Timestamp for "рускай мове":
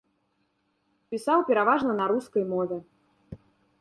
2.15-2.77